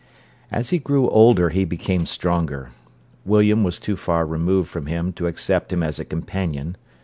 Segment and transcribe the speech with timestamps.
[0.51, 2.71] As he grew older he became stronger.
[3.23, 6.75] William was too far removed from him to accept him as a companion.